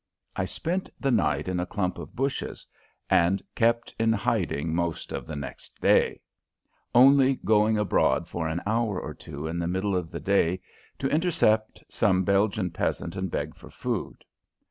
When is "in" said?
1.47-1.59, 3.99-4.11, 9.45-9.59